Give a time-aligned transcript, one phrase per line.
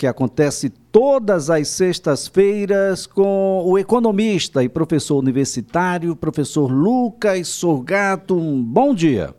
[0.00, 8.34] que acontece todas as sextas-feiras com o economista e professor universitário, professor Lucas Sorgato.
[8.34, 9.34] Um bom dia.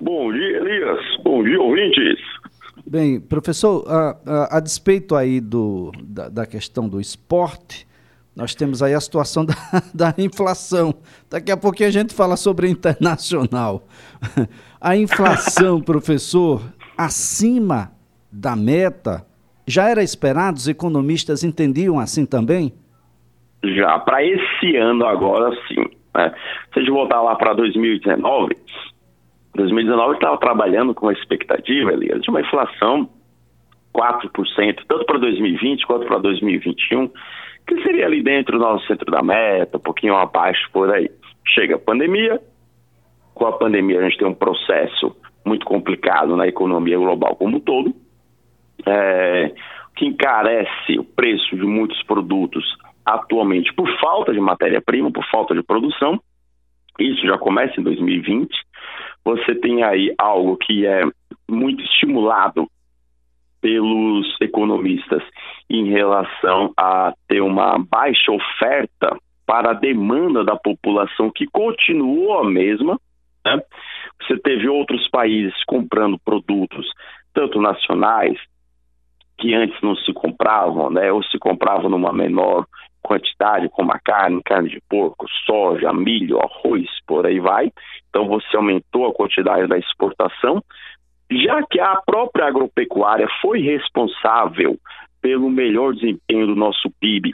[0.00, 1.00] Bom dia, Elias.
[1.22, 2.18] Bom dia, ouvintes.
[2.86, 7.86] Bem, professor, a, a, a despeito aí do, da, da, questão do esporte,
[8.34, 9.54] nós temos aí a situação da,
[9.92, 10.94] da inflação.
[11.28, 13.86] Daqui a pouquinho a gente fala sobre internacional.
[14.80, 16.62] A inflação, professor,
[16.96, 17.99] acima
[18.32, 19.24] da meta,
[19.66, 20.56] já era esperado?
[20.56, 22.72] Os economistas entendiam assim também?
[23.62, 25.84] Já, para esse ano agora sim.
[26.14, 26.34] Né?
[26.72, 28.56] Se a gente voltar lá para 2019,
[29.54, 33.08] 2019 estava trabalhando com uma expectativa, Elias, de uma inflação
[33.94, 37.08] 4%, tanto para 2020 quanto para 2021,
[37.66, 41.10] que seria ali dentro do nosso centro da meta, um pouquinho abaixo por aí.
[41.46, 42.40] Chega a pandemia,
[43.34, 47.60] com a pandemia a gente tem um processo muito complicado na economia global como um
[47.60, 47.94] todo,
[48.86, 49.52] é,
[49.96, 52.64] que encarece o preço de muitos produtos
[53.04, 56.20] atualmente por falta de matéria-prima, por falta de produção.
[56.98, 58.48] Isso já começa em 2020.
[59.24, 61.02] Você tem aí algo que é
[61.48, 62.68] muito estimulado
[63.60, 65.22] pelos economistas
[65.68, 72.44] em relação a ter uma baixa oferta para a demanda da população que continuou a
[72.44, 72.98] mesma.
[73.44, 73.60] Né?
[74.22, 76.86] Você teve outros países comprando produtos,
[77.34, 78.38] tanto nacionais,
[79.40, 81.10] que antes não se compravam, né?
[81.10, 82.66] ou se compravam numa menor
[83.02, 87.72] quantidade, como a carne, carne de porco, soja, milho, arroz, por aí vai.
[88.08, 90.62] Então você aumentou a quantidade da exportação,
[91.30, 94.76] já que a própria agropecuária foi responsável
[95.22, 97.32] pelo melhor desempenho do nosso PIB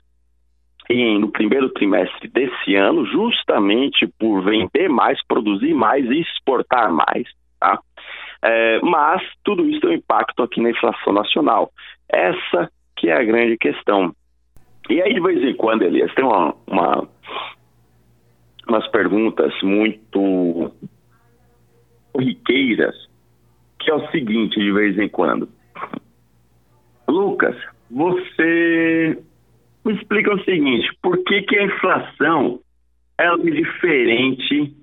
[0.88, 7.26] em, no primeiro trimestre desse ano, justamente por vender mais, produzir mais e exportar mais.
[7.58, 7.78] Tá?
[8.42, 11.70] É, mas tudo isso tem um impacto aqui na inflação nacional.
[12.08, 14.14] Essa que é a grande questão.
[14.88, 17.08] E aí, de vez em quando, Elias, tem uma, uma
[18.68, 20.72] umas perguntas muito
[22.19, 22.94] riqueiras,
[23.78, 25.48] que é o seguinte, de vez em quando.
[27.08, 27.56] Lucas,
[27.91, 29.22] você
[29.84, 32.60] me explica o seguinte, por que, que a inflação
[33.19, 34.75] é diferente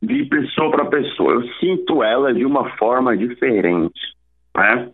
[0.00, 1.32] de pessoa para pessoa?
[1.34, 4.00] Eu sinto ela de uma forma diferente,
[4.56, 4.92] né?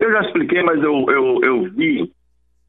[0.00, 2.10] Eu já expliquei, mas eu, eu, eu vi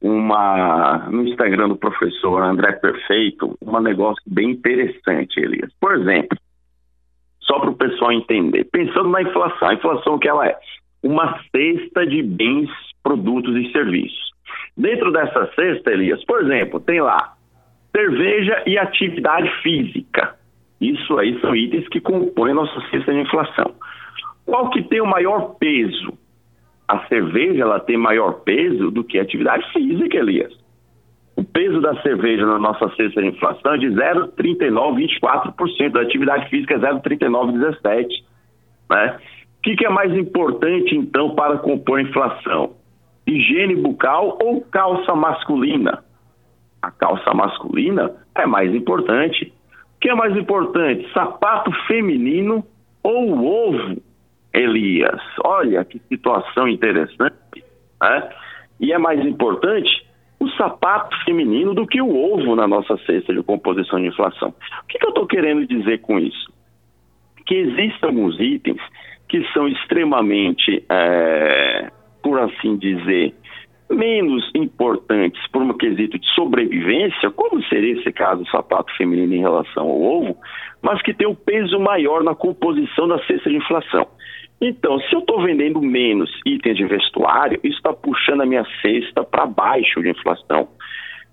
[0.02, 5.72] uma no Instagram do professor André Perfeito um negócio bem interessante, Elias.
[5.80, 6.36] Por exemplo,
[7.40, 10.56] só para o pessoal entender, pensando na inflação, a inflação que ela é
[11.02, 12.70] uma cesta de bens,
[13.02, 14.30] produtos e serviços.
[14.76, 17.34] Dentro dessa cesta, Elias, por exemplo, tem lá
[17.96, 20.36] cerveja e atividade física.
[20.80, 23.74] Isso aí são itens que compõem a nossa cesta de inflação.
[24.44, 26.12] Qual que tem o maior peso?
[26.92, 30.52] A cerveja ela tem maior peso do que a atividade física, Elias.
[31.34, 36.74] O peso da cerveja na nossa cesta de inflação é de 0,3924%, da atividade física
[36.74, 38.08] é 0,3917%.
[38.90, 39.18] Né?
[39.58, 42.74] O que, que é mais importante, então, para compor a inflação?
[43.26, 46.04] higiene bucal ou calça masculina?
[46.82, 49.50] A calça masculina é mais importante.
[49.96, 51.10] O que é mais importante?
[51.14, 52.62] Sapato feminino
[53.02, 53.96] ou ovo,
[54.54, 55.20] Elias?
[55.44, 57.64] Olha que situação interessante.
[58.00, 58.28] Né?
[58.80, 60.06] E é mais importante
[60.38, 64.48] o sapato feminino do que o ovo na nossa cesta de composição de inflação.
[64.48, 66.52] O que, que eu estou querendo dizer com isso?
[67.46, 68.80] Que existem alguns itens
[69.28, 71.90] que são extremamente é,
[72.22, 73.34] por assim dizer,
[73.92, 79.40] menos importantes por um quesito de sobrevivência, como seria esse caso do sapato feminino em
[79.40, 80.36] relação ao ovo,
[80.80, 84.06] mas que tem um peso maior na composição da cesta de inflação.
[84.60, 89.24] Então, se eu estou vendendo menos itens de vestuário, isso está puxando a minha cesta
[89.24, 90.68] para baixo de inflação.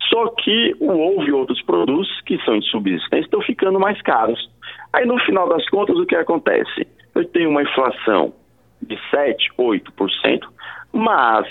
[0.09, 4.49] Só que o ovo e outros produtos que são de subsistência estão ficando mais caros.
[4.91, 6.87] Aí, no final das contas, o que acontece?
[7.13, 8.33] Eu tenho uma inflação
[8.81, 10.47] de 7, 8%,
[10.91, 11.47] mas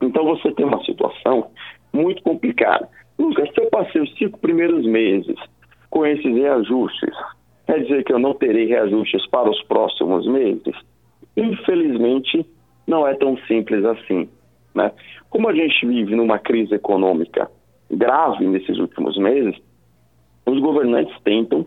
[0.00, 1.50] Então você tem uma situação
[1.92, 2.88] muito complicada.
[3.18, 5.36] Lucas, se eu passei os cinco primeiros meses
[5.90, 7.14] com esses reajustes,
[7.66, 10.74] quer dizer que eu não terei reajustes para os próximos meses?
[11.36, 12.44] Infelizmente,
[12.86, 14.28] não é tão simples assim.
[14.74, 14.90] Né?
[15.30, 17.50] Como a gente vive numa crise econômica
[17.90, 19.54] grave nesses últimos meses,
[20.46, 21.66] os governantes tentam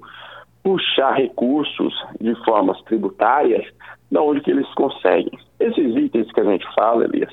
[0.65, 3.63] puxar recursos de formas tributárias
[4.12, 5.38] da onde que eles conseguem.
[5.59, 7.31] Esses itens que a gente fala, Elias,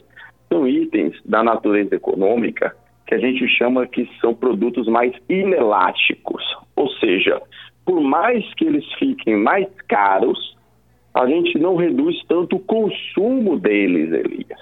[0.53, 2.77] são itens da natureza econômica
[3.07, 6.45] que a gente chama que são produtos mais inelásticos,
[6.77, 7.41] ou seja,
[7.87, 10.55] por mais que eles fiquem mais caros,
[11.15, 14.61] a gente não reduz tanto o consumo deles, Elias.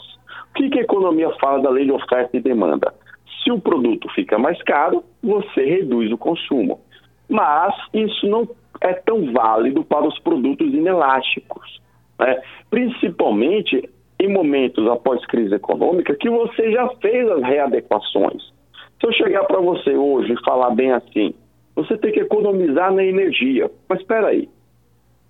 [0.51, 2.95] O que, que a economia fala da lei de oferta e demanda?
[3.43, 6.81] Se o produto fica mais caro, você reduz o consumo.
[7.29, 8.49] Mas isso não
[8.81, 11.81] é tão válido para os produtos inelásticos.
[12.19, 12.41] Né?
[12.71, 13.89] Principalmente
[14.19, 18.53] em momentos após crise econômica que você já fez as readequações.
[19.01, 21.35] Se eu chegar para você hoje e falar bem assim,
[21.75, 23.71] você tem que economizar na energia.
[23.89, 24.49] Mas espera aí,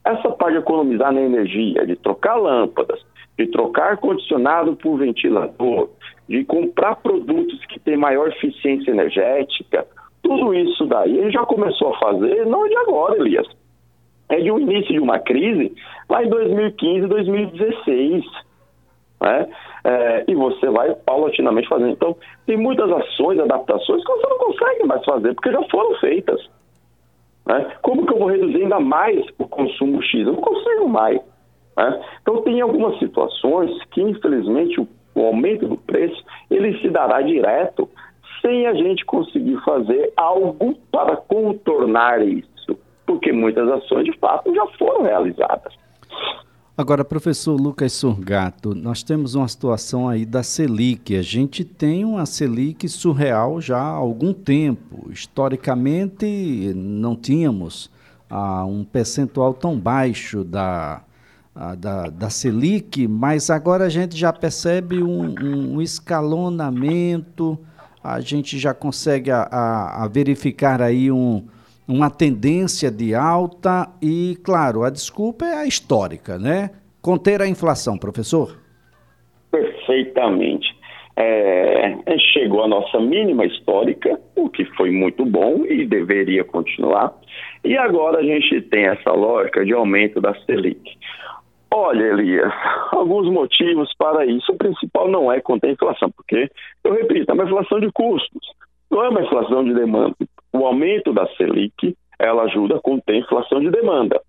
[0.05, 3.01] essa parte de economizar na energia, de trocar lâmpadas,
[3.39, 5.91] de trocar ar-condicionado por ventilador,
[6.29, 9.87] de comprar produtos que têm maior eficiência energética,
[10.31, 13.49] tudo isso daí ele já começou a fazer, não de agora, Elias.
[14.29, 15.75] É de um início de uma crise
[16.09, 18.25] lá em 2015, 2016.
[19.21, 19.49] Né?
[19.83, 21.91] É, e você vai paulatinamente fazendo.
[21.91, 22.17] Então,
[22.47, 26.49] tem muitas ações, adaptações que você não consegue mais fazer, porque já foram feitas.
[27.45, 27.73] Né?
[27.83, 30.29] Como que eu vou reduzir ainda mais o consumo X?
[30.29, 31.21] Eu não consigo mais.
[31.77, 32.05] Né?
[32.23, 37.89] Então, tem algumas situações que, infelizmente, o, o aumento do preço ele se dará direto
[38.41, 42.77] sem a gente conseguir fazer algo para contornar isso,
[43.07, 45.75] porque muitas ações, de fato, já foram realizadas.
[46.81, 51.15] Agora, professor Lucas Surgato, nós temos uma situação aí da Selic.
[51.15, 55.11] A gente tem uma Selic surreal já há algum tempo.
[55.11, 57.91] Historicamente, não tínhamos
[58.31, 61.03] ah, um percentual tão baixo da,
[61.55, 65.35] ah, da, da Selic, mas agora a gente já percebe um,
[65.75, 67.59] um escalonamento,
[68.03, 71.47] a gente já consegue a, a, a verificar aí um,
[71.87, 76.71] uma tendência de alta e, claro, a desculpa é a histórica, né?
[77.03, 78.57] Conter a inflação, professor?
[79.51, 80.69] Perfeitamente.
[81.17, 81.99] É,
[82.33, 87.15] chegou a nossa mínima histórica, o que foi muito bom e deveria continuar.
[87.65, 90.81] E agora a gente tem essa lógica de aumento da Selic.
[91.73, 92.53] Olha, Elias,
[92.91, 94.53] alguns motivos para isso.
[94.53, 96.51] O principal não é conter a inflação, porque,
[96.85, 98.53] eu repito, é uma inflação de custos,
[98.91, 100.17] não é uma inflação de demanda.
[100.53, 104.21] O aumento da Selic, ela ajuda a conter a inflação de demanda.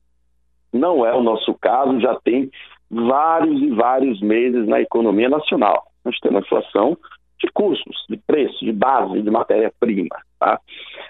[0.71, 2.50] Não é o nosso caso, já tem
[2.89, 5.83] vários e vários meses na economia nacional.
[6.05, 6.98] Nós temos inflação
[7.39, 10.15] de custos, de preço, de base, de matéria-prima.
[10.39, 10.60] Tá?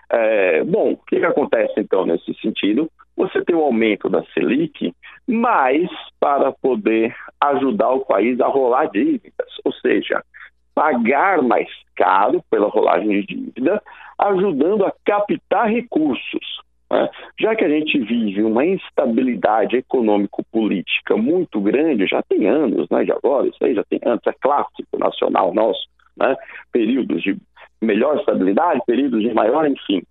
[0.09, 2.89] É, bom, o que, que acontece então nesse sentido?
[3.17, 4.93] Você tem o um aumento da Selic,
[5.28, 10.24] mas para poder ajudar o país a rolar dívidas, ou seja,
[10.74, 13.82] pagar mais caro pela rolagem de dívida,
[14.20, 16.62] ajudando a captar recursos.
[16.92, 17.10] Né?
[17.40, 23.12] Já que a gente vive uma instabilidade econômico-política muito grande, já tem anos, né, de
[23.12, 25.88] agora, isso aí já tem anos, é clássico nacional nosso,
[26.18, 26.36] né?
[26.72, 27.38] períodos de
[27.82, 30.04] melhor estabilidade, períodos de maior, enfim.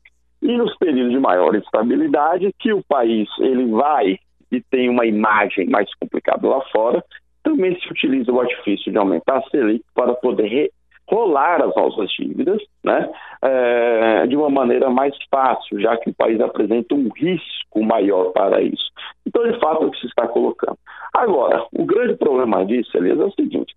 [0.42, 4.18] E nos períodos de maior estabilidade, que o país ele vai
[4.50, 7.04] e tem uma imagem mais complicada lá fora,
[7.42, 10.70] também se utiliza o artifício de aumentar a Selic para poder
[11.10, 13.10] rolar as nossas dívidas né,
[13.42, 18.62] é, de uma maneira mais fácil, já que o país apresenta um risco maior para
[18.62, 18.90] isso.
[19.26, 20.78] Então, de fato, é o que se está colocando.
[21.12, 23.74] Agora, o grande problema disso, Elias, é o seguinte: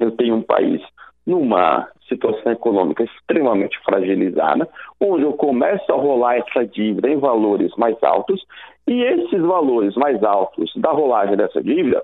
[0.00, 0.80] eu tenho um país
[1.26, 4.68] numa situação econômica extremamente fragilizada,
[5.00, 8.40] onde eu começo a rolar essa dívida em valores mais altos,
[8.88, 12.02] e esses valores mais altos da rolagem dessa dívida,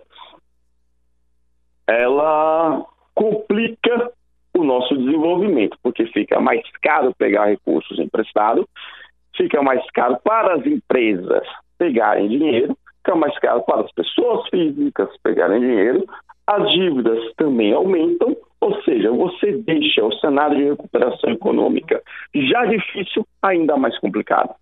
[1.86, 2.84] ela
[3.14, 4.10] complica
[4.56, 8.64] o nosso desenvolvimento, porque fica mais caro pegar recursos emprestados,
[9.36, 11.46] fica mais caro para as empresas
[11.78, 16.04] pegarem dinheiro, fica mais caro para as pessoas físicas pegarem dinheiro,
[16.46, 22.02] as dívidas também aumentam, ou seja, você deixa o cenário de recuperação econômica
[22.34, 24.54] já difícil, ainda mais complicado.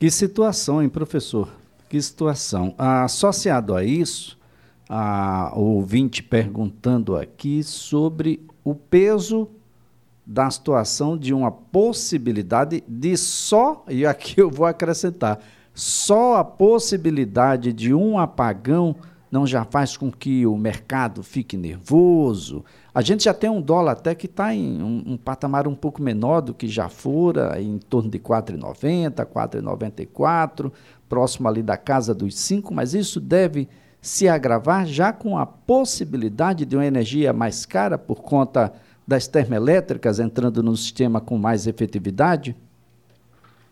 [0.00, 1.46] Que situação, hein, professor?
[1.86, 2.74] Que situação.
[2.78, 4.38] Associado a isso,
[4.88, 9.46] a ouvinte perguntando aqui sobre o peso
[10.24, 15.38] da situação de uma possibilidade de só, e aqui eu vou acrescentar,
[15.74, 18.96] só a possibilidade de um apagão
[19.30, 22.64] não já faz com que o mercado fique nervoso.
[22.92, 26.02] A gente já tem um dólar até que está em um, um, patamar um pouco
[26.02, 30.72] menor do que já fora, em torno de 4,90, 4,94,
[31.08, 33.68] próximo ali da casa dos 5, mas isso deve
[34.00, 38.72] se agravar já com a possibilidade de uma energia mais cara por conta
[39.06, 42.56] das termoelétricas entrando no sistema com mais efetividade?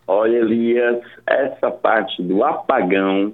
[0.05, 3.33] Olha, Elias, essa parte do apagão,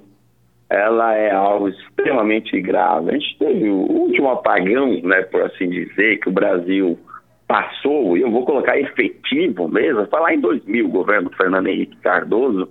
[0.69, 3.09] ela é algo extremamente grave.
[3.09, 6.97] A gente teve o último apagão, né, por assim dizer, que o Brasil
[7.47, 12.67] passou, e eu vou colocar efetivo mesmo, lá em 2000, o governo Fernando Henrique Cardoso,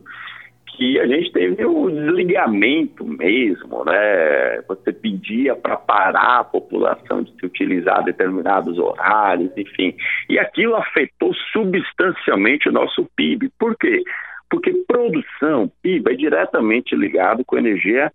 [0.76, 4.60] que a gente teve o desligamento mesmo, né?
[4.66, 9.94] Você pedia para parar a população de se utilizar determinados horários, enfim.
[10.28, 13.50] E aquilo afetou substancialmente o nosso PIB.
[13.56, 14.02] Por quê?
[14.54, 18.12] Porque produção, PIB, é diretamente ligado com energia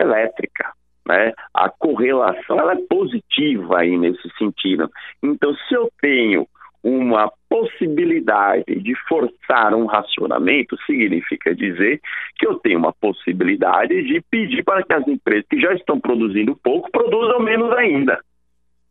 [0.00, 0.72] elétrica.
[1.06, 1.34] Né?
[1.52, 4.90] A correlação ela é positiva aí nesse sentido.
[5.22, 6.48] Então, se eu tenho
[6.82, 12.00] uma possibilidade de forçar um racionamento significa dizer
[12.38, 16.56] que eu tenho uma possibilidade de pedir para que as empresas que já estão produzindo
[16.56, 18.18] pouco produzam menos ainda.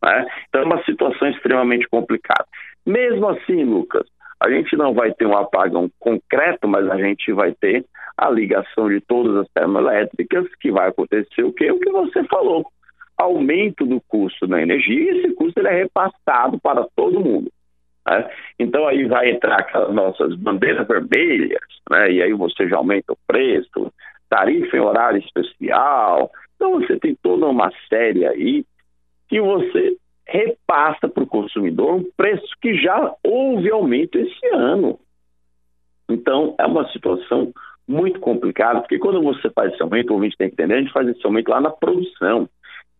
[0.00, 0.26] Né?
[0.48, 2.46] Então é uma situação extremamente complicada.
[2.86, 4.06] Mesmo assim, Lucas,
[4.42, 7.84] a gente não vai ter um apagão concreto, mas a gente vai ter
[8.18, 11.70] a ligação de todas as termoelétricas, que vai acontecer o que?
[11.70, 12.66] O que você falou.
[13.16, 17.52] Aumento do custo da energia, e esse custo ele é repassado para todo mundo.
[18.04, 18.28] Né?
[18.58, 22.10] Então aí vai entrar aquelas nossas bandeiras vermelhas, né?
[22.10, 23.92] e aí você já aumenta o preço,
[24.28, 26.32] tarifa em horário especial.
[26.56, 28.64] Então você tem toda uma série aí
[29.28, 34.98] que você repassa para o consumidor um preço que já houve aumento esse ano.
[36.08, 37.52] Então é uma situação
[37.86, 40.92] muito complicada, porque quando você faz esse aumento, o ouvinte tem que entender, a gente
[40.92, 42.48] faz esse aumento lá na produção.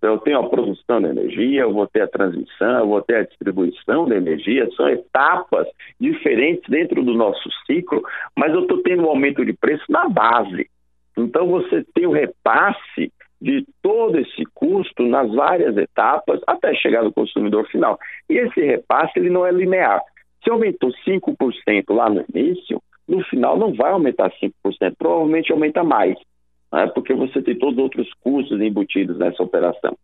[0.03, 3.19] Então, eu tenho a produção de energia, eu vou ter a transmissão, eu vou ter
[3.19, 5.69] a distribuição de energia, são etapas
[6.01, 8.03] diferentes dentro do nosso ciclo,
[8.37, 10.69] mas eu estou tendo um aumento de preço na base.
[11.17, 13.13] Então, você tem o repasse
[13.43, 17.99] de todo esse custo nas várias etapas até chegar no consumidor final.
[18.31, 20.01] E esse repasse ele não é linear.
[20.43, 24.53] Se aumentou 5% lá no início, no final não vai aumentar 5%,
[24.97, 26.17] provavelmente aumenta mais
[26.73, 29.97] né, porque você tem todos os outros custos embutidos nessa operação.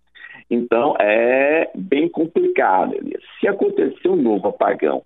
[0.51, 3.23] Então, é bem complicado, Elias.
[3.41, 5.03] Se acontecer um novo apagão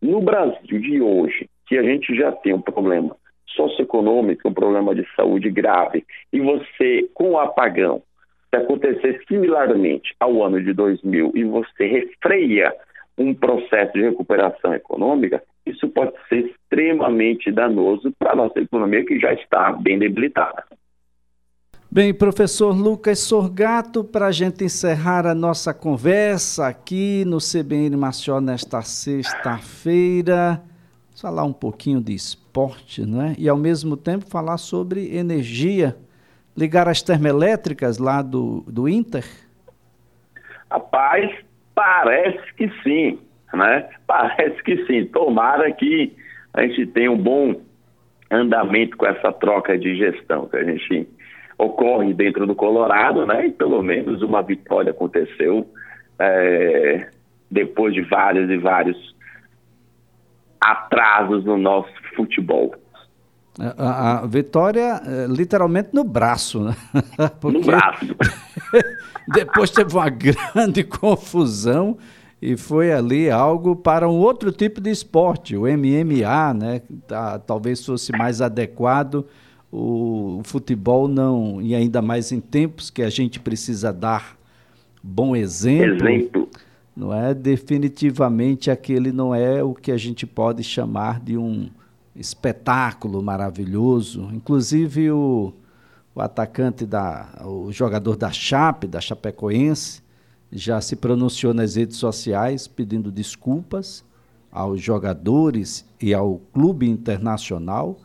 [0.00, 3.16] no Brasil de hoje, que a gente já tem um problema
[3.54, 8.02] socioeconômico, um problema de saúde grave, e você, com o apagão,
[8.50, 12.74] se acontecer similarmente ao ano de 2000 e você refreia
[13.16, 19.18] um processo de recuperação econômica, isso pode ser extremamente danoso para a nossa economia, que
[19.18, 20.64] já está bem debilitada.
[21.90, 28.40] Bem, professor Lucas Sorgato, para a gente encerrar a nossa conversa aqui no CBN Maceió
[28.40, 30.62] nesta sexta-feira,
[31.20, 33.34] falar um pouquinho de esporte, né?
[33.38, 35.96] E ao mesmo tempo falar sobre energia,
[36.56, 39.24] ligar as termoelétricas lá do, do Inter?
[40.70, 41.30] Rapaz,
[41.74, 43.18] parece que sim,
[43.52, 43.88] né?
[44.06, 45.04] Parece que sim.
[45.06, 46.12] Tomara que
[46.54, 47.60] a gente tenha um bom
[48.30, 51.08] andamento com essa troca de gestão que a gente
[51.58, 53.46] ocorre dentro do Colorado, né?
[53.46, 55.68] E pelo menos uma vitória aconteceu
[56.18, 57.08] é,
[57.50, 59.11] depois de vários e vários
[60.64, 62.74] atrasos no nosso futebol.
[63.58, 66.74] A, a vitória, é, literalmente, no braço, né?
[67.40, 68.16] Porque no braço.
[69.28, 71.98] depois teve uma grande confusão
[72.40, 76.82] e foi ali algo para um outro tipo de esporte, o MMA, né?
[77.06, 79.26] Tá, talvez fosse mais adequado.
[79.70, 84.36] O, o, futebol não, e ainda mais em tempos que a gente precisa dar
[85.02, 86.08] bom exemplo.
[86.08, 86.48] Exemplo.
[86.94, 91.70] Não é definitivamente aquele não é o que a gente pode chamar de um
[92.14, 94.28] espetáculo maravilhoso.
[94.32, 95.52] Inclusive o,
[96.14, 100.02] o atacante da, o jogador da Chape, da Chapecoense,
[100.50, 104.04] já se pronunciou nas redes sociais pedindo desculpas
[104.50, 107.98] aos jogadores e ao clube internacional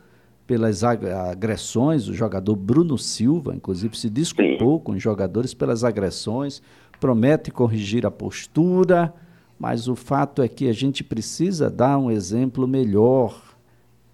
[0.48, 2.08] pelas agressões.
[2.08, 6.62] O jogador Bruno Silva, inclusive, se desculpou com os jogadores pelas agressões,
[7.00, 9.14] promete corrigir a postura,
[9.60, 13.44] mas o fato é que a gente precisa dar um exemplo melhor.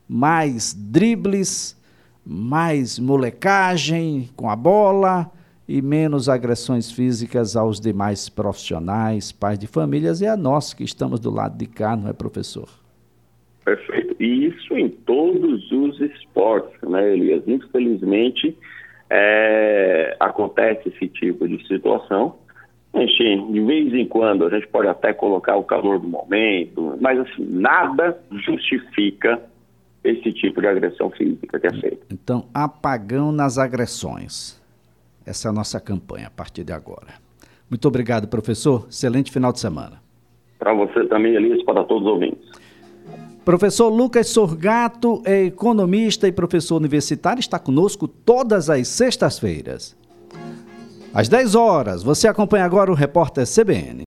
[0.10, 1.78] Mais dribles,
[2.26, 5.32] mais molecagem com a bola
[5.68, 11.20] e menos agressões físicas aos demais profissionais, pais de famílias e a nós que estamos
[11.20, 12.83] do lado de cá, não é, professor?
[13.64, 14.16] Perfeito.
[14.20, 17.44] E isso em todos os esportes, né, Elias?
[17.48, 18.58] Infelizmente,
[19.10, 22.36] é, acontece esse tipo de situação.
[22.96, 27.20] Gente, de vez em quando, a gente pode até colocar o calor do momento, mas
[27.20, 29.42] assim, nada justifica
[30.04, 32.06] esse tipo de agressão física que é feita.
[32.12, 34.62] Então, apagão nas agressões.
[35.26, 37.14] Essa é a nossa campanha a partir de agora.
[37.70, 38.86] Muito obrigado, professor.
[38.90, 40.02] Excelente final de semana.
[40.60, 42.63] Para você também, Elias, para todos os ouvintes.
[43.46, 49.98] Professor Lucas Sorgato é economista e professor universitário, está conosco todas as sextas-feiras.
[51.14, 54.02] Às 10 horas, você acompanha agora o repórter CBN.